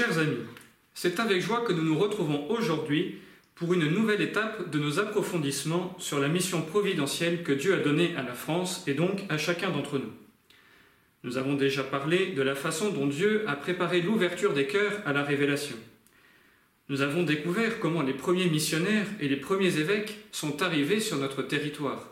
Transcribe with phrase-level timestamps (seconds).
[0.00, 0.46] Chers amis,
[0.94, 3.16] c'est avec joie que nous nous retrouvons aujourd'hui
[3.54, 8.16] pour une nouvelle étape de nos approfondissements sur la mission providentielle que Dieu a donnée
[8.16, 10.10] à la France et donc à chacun d'entre nous.
[11.22, 15.12] Nous avons déjà parlé de la façon dont Dieu a préparé l'ouverture des cœurs à
[15.12, 15.76] la révélation.
[16.88, 21.42] Nous avons découvert comment les premiers missionnaires et les premiers évêques sont arrivés sur notre
[21.42, 22.08] territoire.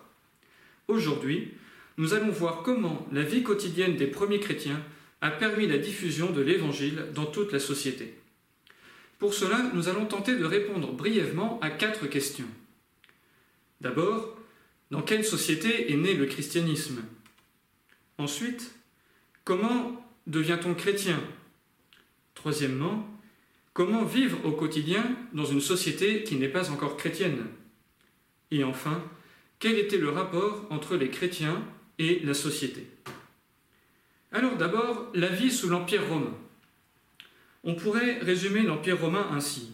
[0.89, 1.55] Aujourd'hui,
[1.97, 4.83] nous allons voir comment la vie quotidienne des premiers chrétiens
[5.21, 8.15] a permis la diffusion de l'Évangile dans toute la société.
[9.19, 12.49] Pour cela, nous allons tenter de répondre brièvement à quatre questions.
[13.81, 14.37] D'abord,
[14.91, 17.03] dans quelle société est né le christianisme?
[18.17, 18.75] Ensuite,
[19.45, 21.21] comment devient-on chrétien?
[22.35, 23.09] Troisièmement,
[23.73, 27.47] comment vivre au quotidien dans une société qui n'est pas encore chrétienne?
[28.51, 29.03] Et enfin,
[29.59, 31.65] quel était le rapport entre les chrétiens
[31.99, 32.87] et la société?
[34.33, 36.37] Alors d'abord, la vie sous l'Empire romain.
[37.65, 39.73] On pourrait résumer l'Empire romain ainsi.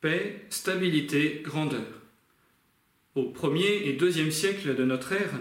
[0.00, 1.86] Paix, stabilité, grandeur.
[3.14, 5.32] Au 1er et 2e siècle de notre ère,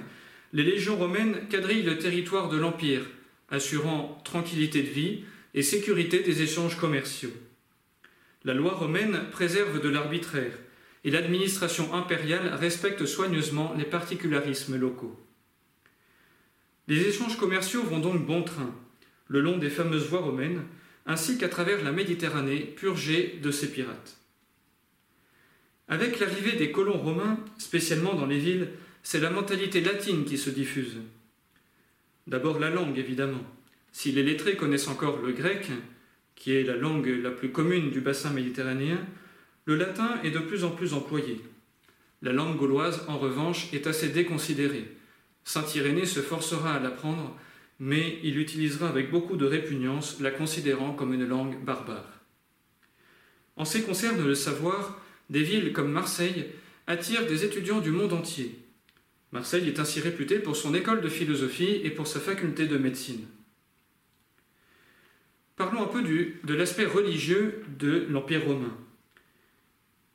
[0.54, 3.02] les légions romaines quadrillent le territoire de l'Empire,
[3.50, 5.24] assurant tranquillité de vie
[5.54, 7.34] et sécurité des échanges commerciaux.
[8.44, 10.58] La loi romaine préserve de l'arbitraire
[11.04, 15.20] et l'administration impériale respecte soigneusement les particularismes locaux.
[16.90, 18.74] Les échanges commerciaux vont donc bon train,
[19.28, 20.64] le long des fameuses voies romaines,
[21.06, 24.18] ainsi qu'à travers la Méditerranée purgée de ces pirates.
[25.88, 28.70] Avec l'arrivée des colons romains, spécialement dans les villes,
[29.04, 30.98] c'est la mentalité latine qui se diffuse.
[32.26, 33.44] D'abord la langue, évidemment.
[33.92, 35.70] Si les lettrés connaissent encore le grec,
[36.34, 38.98] qui est la langue la plus commune du bassin méditerranéen,
[39.66, 41.40] le latin est de plus en plus employé.
[42.24, 44.96] La langue gauloise, en revanche, est assez déconsidérée.
[45.50, 47.36] Saint Irénée se forcera à l'apprendre,
[47.80, 52.22] mais il utilisera avec beaucoup de répugnance, la considérant comme une langue barbare.
[53.56, 56.46] En ce qui concerne le savoir, des villes comme Marseille
[56.86, 58.60] attirent des étudiants du monde entier.
[59.32, 63.26] Marseille est ainsi réputée pour son école de philosophie et pour sa faculté de médecine.
[65.56, 68.78] Parlons un peu de l'aspect religieux de l'Empire romain.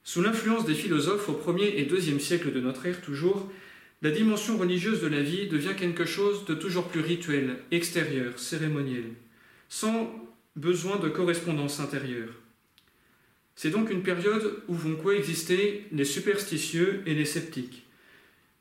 [0.05, 3.50] Sous l'influence des philosophes au 1er et 2e siècle de notre ère toujours,
[4.05, 9.07] la dimension religieuse de la vie devient quelque chose de toujours plus rituel, extérieur, cérémoniel,
[9.71, 10.15] sans
[10.57, 12.29] besoin de correspondance intérieure.
[13.57, 17.87] C'est donc une période où vont coexister les superstitieux et les sceptiques,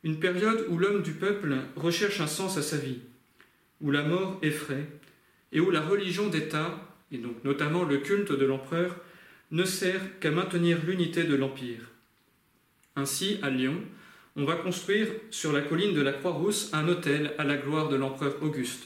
[0.06, 3.00] une période où l'homme du peuple recherche un sens à sa vie,
[3.82, 4.88] où la mort effraie,
[5.52, 8.96] et où la religion d'État, et donc notamment le culte de l'empereur,
[9.52, 11.92] ne sert qu'à maintenir l'unité de l'Empire.
[12.96, 13.84] Ainsi, à Lyon,
[14.36, 17.96] on va construire sur la colline de la Croix-Rousse un hôtel à la gloire de
[17.96, 18.86] l'empereur Auguste.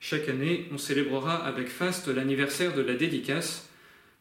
[0.00, 3.68] Chaque année, on célébrera avec faste l'anniversaire de la dédicace,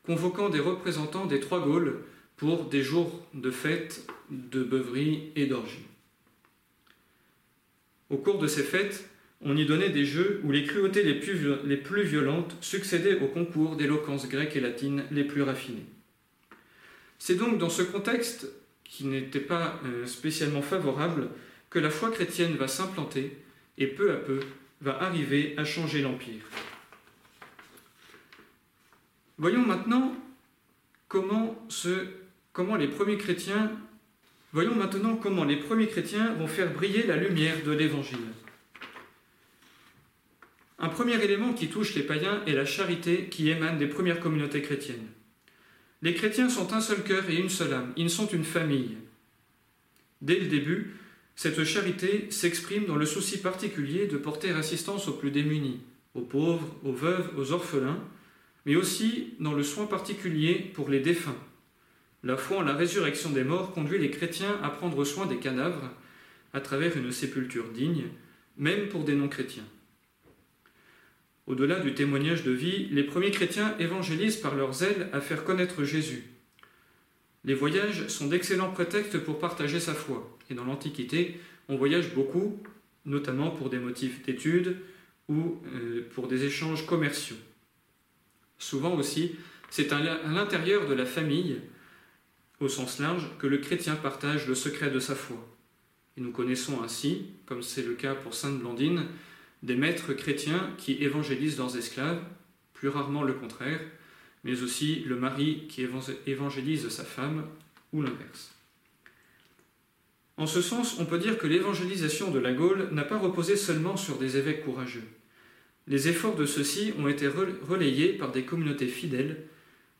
[0.06, 2.02] convoquant des représentants des trois Gaules
[2.36, 5.86] pour des jours de fête, de beuverie et d'orgie.
[8.10, 9.10] Au cours de ces fêtes,
[9.42, 14.28] on y donnait des jeux où les cruautés les plus, violentes succédaient aux concours d'éloquence
[14.28, 15.86] grecque et latine les plus raffinés.
[17.20, 18.48] C'est donc dans ce contexte
[18.86, 21.30] qui n'était pas euh, spécialement favorable,
[21.70, 23.38] que la foi chrétienne va s'implanter
[23.78, 24.40] et peu à peu
[24.82, 26.44] va arriver à changer l'Empire.
[29.38, 30.16] Voyons maintenant
[31.10, 31.58] comment,
[32.78, 33.18] les premiers
[35.88, 38.20] chrétiens vont faire briller la lumière de l'Évangile.
[40.80, 44.62] Un premier élément qui touche les païens est la charité qui émane des premières communautés
[44.62, 45.08] chrétiennes.
[46.02, 48.98] Les chrétiens sont un seul cœur et une seule âme, ils sont une famille.
[50.22, 50.96] Dès le début,
[51.36, 55.82] cette charité s'exprime dans le souci particulier de porter assistance aux plus démunis,
[56.14, 58.02] aux pauvres, aux veuves, aux orphelins,
[58.66, 61.38] mais aussi dans le soin particulier pour les défunts.
[62.24, 65.92] La foi en la résurrection des morts conduit les chrétiens à prendre soin des cadavres
[66.54, 68.06] à travers une sépulture digne,
[68.58, 69.66] même pour des non-chrétiens.
[71.48, 75.84] Au-delà du témoignage de vie, les premiers chrétiens évangélisent par leur zèle à faire connaître
[75.84, 76.24] Jésus.
[77.44, 81.40] Les voyages sont d'excellents prétextes pour partager sa foi, et dans l'Antiquité,
[81.70, 82.60] on voyage beaucoup,
[83.06, 84.78] notamment pour des motifs d'études
[85.30, 87.36] ou euh, pour des échanges commerciaux.
[88.58, 89.36] Souvent aussi,
[89.70, 91.62] c'est à l'intérieur de la famille,
[92.60, 95.38] au sens large, que le chrétien partage le secret de sa foi.
[96.18, 99.06] Et nous connaissons ainsi, comme c'est le cas pour Sainte Blandine,
[99.66, 102.22] des maîtres chrétiens qui évangélisent leurs esclaves,
[102.74, 103.82] plus rarement le contraire,
[104.44, 105.88] mais aussi le mari qui
[106.28, 107.48] évangélise sa femme,
[107.92, 108.54] ou l'inverse.
[110.38, 113.98] En ce sens, on peut dire que l'évangélisation de la Gaule n'a pas reposé seulement
[113.98, 115.08] sur des évêques courageux.
[115.88, 119.46] les efforts de ceux-ci ont été relayés par des communautés fidèles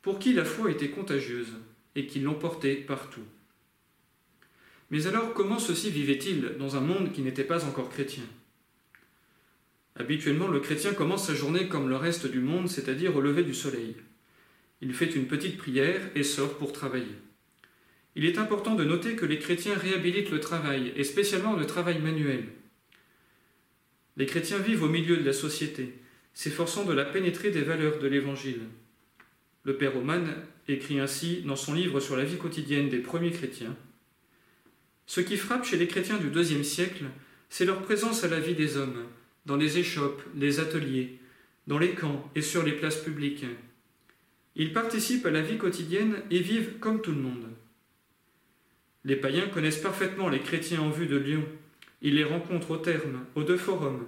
[0.02, 1.54] pour qui la foi était contagieuse
[1.96, 3.24] et qui l'ont portée partout.
[4.90, 8.24] Mais alors comment ceux-ci vivaient-ils dans un monde qui n'était pas encore chrétien?
[9.98, 13.54] Habituellement, le chrétien commence sa journée comme le reste du monde, c'est-à-dire au lever du
[13.54, 13.96] soleil.
[14.82, 17.16] Il fait une petite prière et sort pour travailler.
[18.16, 22.00] Il est important de noter que les chrétiens réhabilitent le travail, et spécialement le travail
[22.00, 22.46] manuel.
[24.18, 25.94] Les chrétiens vivent au milieu de la société,
[26.34, 28.62] s'efforçant de la pénétrer des valeurs de l'Évangile.
[29.64, 30.28] Le père Oman
[30.68, 33.76] écrit ainsi dans son livre sur la vie quotidienne des premiers chrétiens.
[35.06, 37.06] Ce qui frappe chez les chrétiens du deuxième siècle,
[37.50, 39.06] c'est leur présence à la vie des hommes,
[39.46, 41.20] dans les échoppes, les ateliers,
[41.68, 43.46] dans les camps et sur les places publiques.
[44.56, 47.50] Ils participent à la vie quotidienne et vivent comme tout le monde.
[49.04, 51.46] Les païens connaissent parfaitement les chrétiens en vue de Lyon.
[52.02, 54.08] Ils les rencontrent au terme, aux deux forums,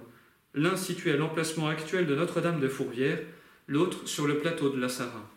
[0.54, 3.20] l'un situé à l'emplacement actuel de Notre-Dame de Fourvière,
[3.66, 5.30] l'autre sur le plateau de la Sarah.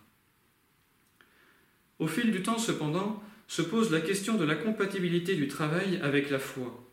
[2.00, 6.30] Au fil du temps, cependant, se pose la question de la compatibilité du travail avec
[6.30, 6.91] la foi.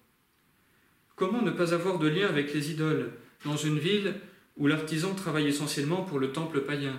[1.19, 3.11] Comment ne pas avoir de lien avec les idoles
[3.45, 4.15] dans une ville
[4.57, 6.97] où l'artisan travaille essentiellement pour le temple païen,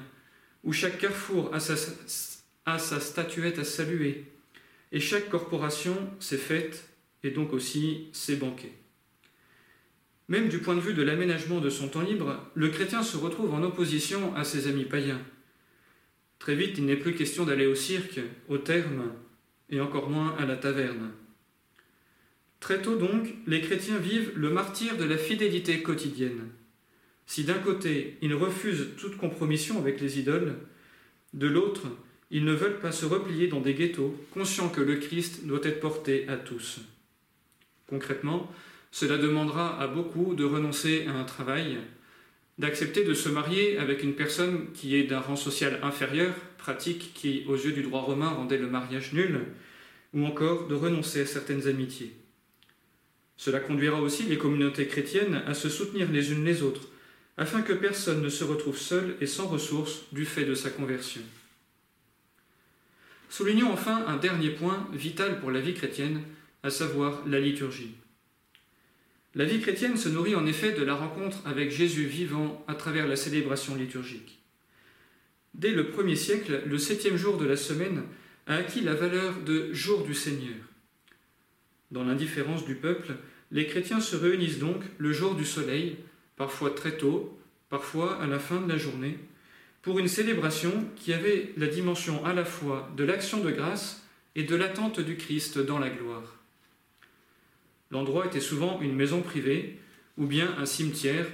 [0.66, 4.26] où chaque carrefour a sa, statuette à saluer,
[4.92, 6.90] et chaque corporation ses fêtes
[7.24, 8.74] et donc aussi ses banquets?
[10.28, 13.54] Même du point de vue de l'aménagement de son temps libre, le chrétien se retrouve
[13.54, 15.22] en opposition à ses amis païens.
[16.40, 18.20] Très vite, il n'est plus question d'aller au cirque,
[18.50, 19.14] au terme,
[19.70, 21.12] et encore moins à la taverne.
[22.60, 26.50] Très tôt donc, les chrétiens vivent le martyr de la fidélité quotidienne.
[27.26, 30.56] Si d'un côté, ils refusent toute compromission avec les idoles,
[31.34, 31.84] de l'autre,
[32.32, 35.80] ils ne veulent pas se replier dans des ghettos, conscients que le Christ doit être
[35.80, 36.80] porté à tous.
[37.88, 38.52] Concrètement,
[38.92, 41.78] cela demandera à beaucoup de renoncer à un travail,
[42.58, 47.46] d'accepter de se marier avec une personne qui est d'un rang social inférieur, pratique qui,
[47.48, 49.40] aux yeux du droit romain, rendait le mariage nul,
[50.14, 52.14] ou encore de renoncer à certaines amitiés.
[53.40, 56.90] Cela conduira aussi les communautés chrétiennes à se soutenir les unes les autres,
[57.38, 61.22] afin que personne ne se retrouve seul et sans ressources du fait de sa conversion.
[63.30, 66.22] Soulignons enfin un dernier point vital pour la vie chrétienne,
[66.64, 67.96] à savoir la liturgie.
[69.36, 73.08] La vie chrétienne se nourrit en effet de la rencontre avec Jésus vivant à travers
[73.08, 74.40] la célébration liturgique.
[75.54, 78.04] Dès le premier siècle, le septième jour de la semaine
[78.48, 80.58] a acquis la valeur de jour du Seigneur.
[81.92, 83.16] Dans l'indifférence du peuple,
[83.52, 85.98] les chrétiens se réunissent donc le jour du soleil,
[86.36, 87.38] parfois très tôt,
[87.70, 89.18] parfois à la fin de la journée,
[89.82, 94.04] pour une célébration qui avait la dimension à la fois de l'action de grâce
[94.36, 96.36] et de l'attente du Christ dans la gloire.
[97.92, 99.80] L'endroit était souvent une maison privée
[100.18, 101.26] ou bien un cimetière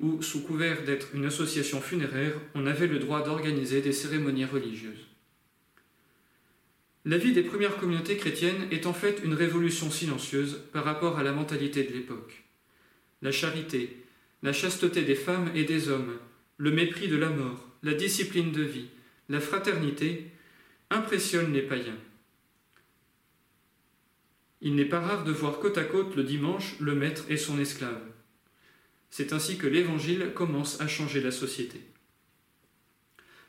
[0.00, 5.06] où, sous couvert d'être une association funéraire, on avait le droit d'organiser des cérémonies religieuses.
[7.04, 11.24] La vie des premières communautés chrétiennes est en fait une révolution silencieuse par rapport à
[11.24, 12.44] la mentalité de l'époque.
[13.22, 13.96] La charité,
[14.44, 16.16] la chasteté des femmes et des hommes,
[16.58, 18.88] le mépris de la mort, la discipline de vie,
[19.28, 20.30] la fraternité
[20.90, 21.98] impressionnent les païens.
[24.60, 27.58] Il n'est pas rare de voir côte à côte le dimanche le maître et son
[27.58, 28.00] esclave.
[29.10, 31.80] C'est ainsi que l'Évangile commence à changer la société.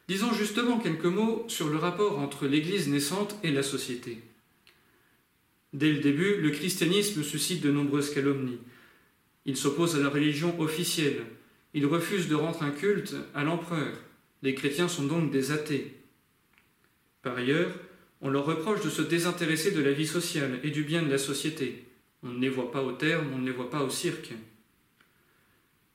[0.07, 4.19] Disons justement quelques mots sur le rapport entre l'Église naissante et la société.
[5.71, 8.59] Dès le début, le christianisme suscite de nombreuses calomnies.
[9.45, 11.23] Il s'oppose à la religion officielle.
[11.73, 13.97] Il refuse de rendre un culte à l'empereur.
[14.41, 15.95] Les chrétiens sont donc des athées.
[17.21, 17.71] Par ailleurs,
[18.21, 21.17] on leur reproche de se désintéresser de la vie sociale et du bien de la
[21.17, 21.85] société.
[22.23, 24.33] On ne les voit pas au terme, on ne les voit pas au cirque.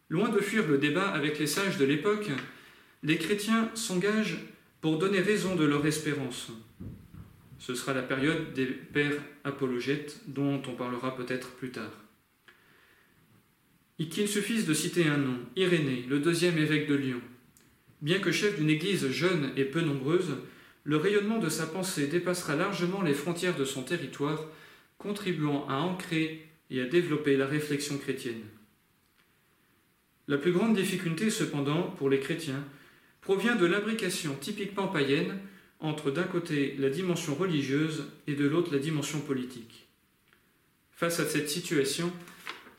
[0.08, 2.30] Loin de fuir le débat avec les sages de l'époque,
[3.02, 4.38] les chrétiens s'engagent
[4.80, 6.50] pour donner raison de leur espérance.
[7.58, 11.92] Ce sera la période des pères apologètes dont on parlera peut-être plus tard.
[13.98, 17.20] Et qu'il suffise de citer un nom, Irénée, le deuxième évêque de Lyon.
[18.00, 20.36] Bien que chef d'une église jeune et peu nombreuse,
[20.84, 24.46] le rayonnement de sa pensée dépassera largement les frontières de son territoire,
[24.98, 28.42] contribuant à ancrer et à développer la réflexion chrétienne.
[30.28, 32.64] La plus grande difficulté, cependant, pour les chrétiens,
[33.20, 35.38] provient de l'imbrication typiquement païenne
[35.80, 39.88] entre d'un côté la dimension religieuse et de l'autre la dimension politique.
[40.92, 42.12] Face à cette situation,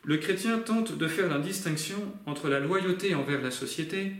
[0.04, 4.12] le chrétien tente de faire la distinction entre la loyauté envers la société,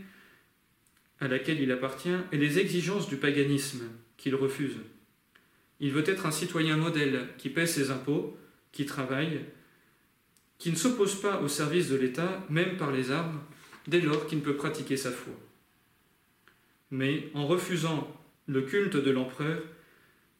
[1.19, 3.83] à laquelle il appartient, et les exigences du paganisme,
[4.17, 4.77] qu'il refuse.
[5.79, 8.37] Il veut être un citoyen modèle qui paie ses impôts,
[8.71, 9.41] qui travaille,
[10.57, 13.41] qui ne s'oppose pas au service de l'État, même par les armes,
[13.87, 15.33] dès lors qu'il ne peut pratiquer sa foi.
[16.91, 18.07] Mais en refusant
[18.47, 19.61] le culte de l'empereur,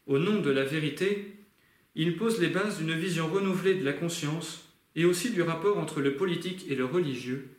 [0.08, 1.34] au nom de la vérité,
[1.96, 6.02] il pose les bases d'une vision renouvelée de la conscience et aussi du rapport entre
[6.02, 7.50] le politique et le religieux,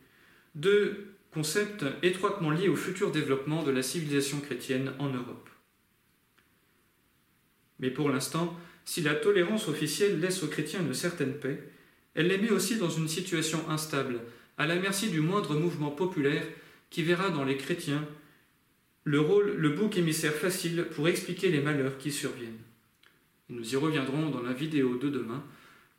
[0.55, 5.49] deux concepts étroitement liés au futur développement de la civilisation chrétienne en Europe.
[7.79, 11.59] Mais pour l'instant, si la tolérance officielle laisse aux chrétiens une certaine paix,
[12.13, 14.19] elle les met aussi dans une situation instable,
[14.57, 16.45] à la merci du moindre mouvement populaire
[16.91, 18.07] qui verra dans les chrétiens
[19.03, 22.61] le rôle, le bouc émissaire facile pour expliquer les malheurs qui surviennent.
[23.49, 25.43] nous y reviendrons dans la vidéo de demain,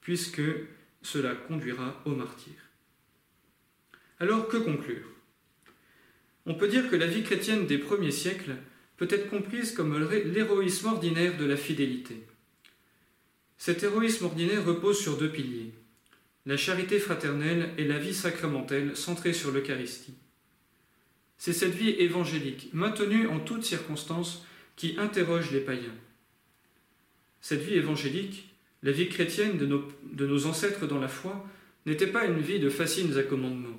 [0.01, 0.43] puisque
[1.03, 2.55] cela conduira au martyr.
[4.19, 5.07] Alors que conclure?
[6.47, 8.57] On peut dire que la vie chrétienne des premiers siècles
[8.97, 12.27] peut être comprise comme l'héroïsme ordinaire de la fidélité.
[13.59, 15.73] Cet héroïsme ordinaire repose sur deux piliers,
[16.47, 20.15] la charité fraternelle et la vie sacramentelle centrée sur l'Eucharistie.
[21.45, 24.47] C'est cette vie évangélique, maintenue en toutes circonstances,
[24.77, 25.95] qui interroge les païens.
[27.43, 28.49] Cette vie évangélique,
[28.83, 31.47] la vie chrétienne de nos, ancêtres dans la foi,
[31.85, 33.79] n'était pas une vie de fascines accommodements.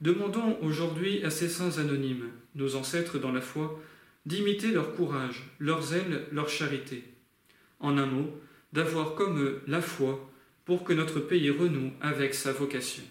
[0.00, 3.80] Demandons aujourd'hui à ces saints anonymes, nos ancêtres dans la foi,
[4.26, 7.04] d'imiter leur courage, leur zèle, leur charité.
[7.78, 8.28] En un mot,
[8.72, 10.28] d'avoir comme eux la foi
[10.64, 13.04] pour que notre pays renoue avec sa vocation.